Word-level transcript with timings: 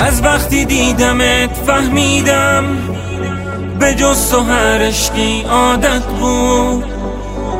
از 0.00 0.22
وقتی 0.22 0.64
دیدمت 0.64 1.56
فهمیدم 1.66 2.64
به 3.80 3.94
جز 3.94 4.30
تو 4.30 4.40
هر 4.40 4.82
عشقی 4.82 5.42
عادت 5.42 6.04
بود. 6.04 6.84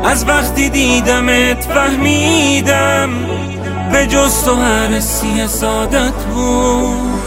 از 0.03 0.27
وقتی 0.27 0.69
دیدمت 0.69 1.63
فهمیدم 1.63 3.09
به 3.91 4.07
جز 4.07 4.43
تو 4.43 4.55
هر 4.55 4.99
سی 4.99 5.47
سعادت 5.47 6.13
بود. 6.33 7.21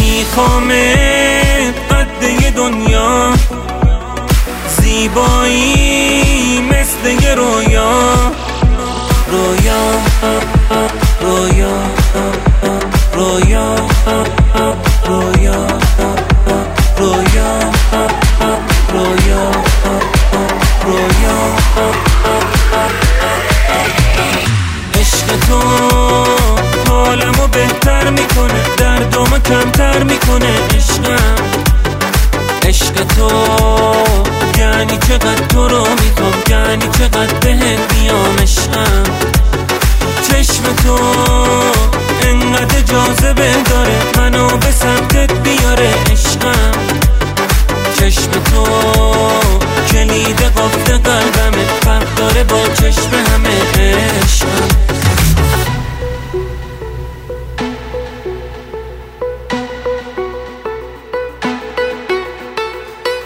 میخوامت 0.00 1.74
قد 1.90 2.54
دنیا 2.56 3.32
زیبایی 4.68 6.25
مثل 6.46 7.22
یه 7.22 7.34
رویا. 7.34 7.90
رویا 9.32 9.80
رویا 11.20 11.76
رویا 13.14 13.76
رویا 15.06 15.66
رویا 16.98 17.58
رویا 18.92 19.50
رویا. 20.84 21.36
عشق 25.00 25.28
تو 25.48 25.60
حالمو 26.88 27.46
بهتر 27.46 28.10
می‌کنه 28.10 28.62
دردمو 28.78 29.38
کمتر 29.38 30.02
می‌کنه 30.02 30.58
عشقم. 30.76 31.36
عشق 32.62 32.92
تو 33.16 33.30
یعنی 34.58 34.98
چقدر 34.98 35.46
تو 35.48 35.68
رو 35.68 35.80
می‌خوام؟ 35.80 36.15
یعنی 36.76 36.92
چقدر 36.98 37.34
بهت 37.34 37.94
میام 37.94 38.36
عشقم 38.42 39.02
چشم 40.28 40.62
تو 40.84 40.98
انقدر 42.22 42.80
جاذبه 42.80 43.52
داره 43.70 43.98
منو 44.16 44.56
به 44.56 44.70
سمتت 44.70 45.32
بیاره 45.32 45.94
عشقم. 46.10 46.72
چشم 48.00 48.30
تو 48.30 48.66
کلید 49.92 50.40
قفل 50.40 50.98
قلبمه 50.98 51.64
فرق 51.82 52.14
داره 52.14 52.44
با 52.44 52.68
چشم 52.74 53.10
همه 53.32 53.60
عشقم. 54.22 54.68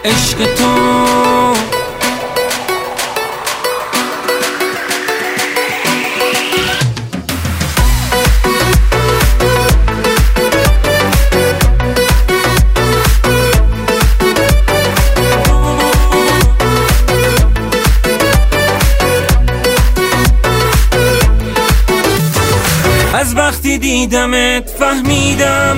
عشق 0.05 0.55
تو 0.55 1.30
وقتی 23.71 23.79
دیدمت 23.79 24.69
فهمیدم 24.69 25.77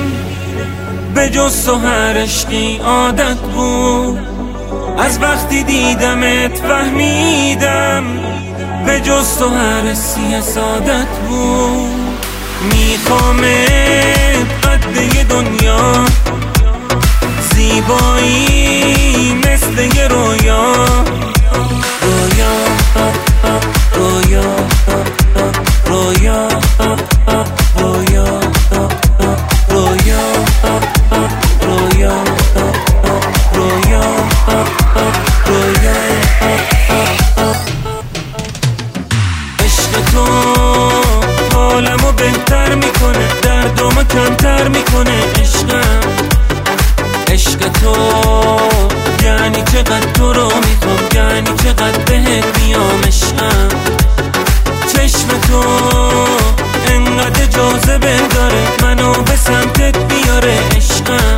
به 1.16 1.30
جز 1.30 1.66
تو 1.66 1.75
هر 1.75 2.17
عشقی 2.17 2.77
عادت 2.77 3.38
بود. 3.38 4.19
از 4.97 5.19
وقتی 5.22 5.63
دیدمت 5.63 6.57
فهمیدم 6.57 8.03
به 8.85 9.00
جز 9.00 9.38
تو 9.38 9.50
هر 9.50 9.94
سی 9.94 10.41
سادت 10.41 11.07
بود. 11.29 11.90
میخوامت 12.73 14.47
قده 14.63 15.23
دنیا 15.23 16.06
زیبایی 17.56 19.34
مثل 19.34 19.97
یه 19.97 20.07
رویا 20.07 20.07
رویا. 20.07 20.72
تو. 40.13 40.25
حالمو 41.53 42.12
بهتر 42.12 42.75
می‌کنه 42.75 43.28
دردمو 43.41 44.03
کمتر 44.03 44.68
می‌کنه. 44.68 45.24
عشقم 45.41 46.00
عشق 47.31 47.59
تو. 47.81 47.96
یعنی 49.23 49.63
چقدر 49.72 50.12
تو 50.13 50.34
رو 50.34 50.46
می‌خوام 50.46 51.00
یعنی 51.16 51.50
چقدر 51.63 51.97
بهت 51.97 52.59
میام 52.59 53.02
عشقم. 53.07 53.68
چشم 54.94 55.28
تو 55.47 55.63
انقدر 56.88 57.46
جاذبه 57.46 58.18
داره 58.35 58.63
منو 58.81 59.13
به 59.13 59.35
سمتت 59.35 59.97
بیاره 59.97 60.59
عشقم. 60.75 61.38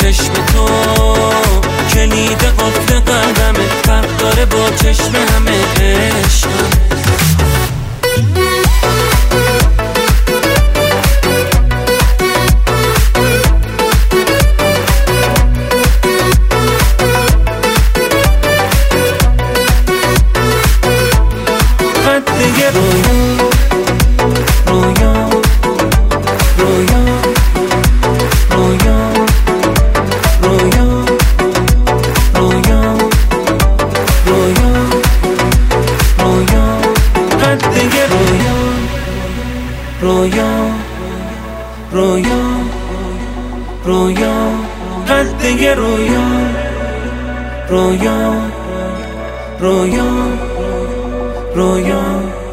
چشم 0.00 0.32
تو 0.32 0.68
کلید 1.94 2.42
قفل 2.42 3.00
قلبمه 3.00 3.66
فرق 3.84 4.16
داره 4.18 4.44
با 4.44 4.70
چشم 4.82 5.12
همه. 5.34 5.49
قده 22.26 22.70
رویا 22.76 23.18
رویا 24.66 25.12
رویا 26.58 27.02
رویا 28.50 28.94
رویا 30.40 30.86
رویا 32.34 32.80
رویا 34.26 34.72
رویا 36.18 36.64
قده 37.40 38.02
رویا 38.12 38.58
رویا 40.02 40.50
رویا 41.92 42.40
رویا 43.84 44.34
قده 45.08 45.74
رویا 45.74 46.26
رویا 47.70 48.34
رویا 49.60 50.49
رویان. 51.54 52.49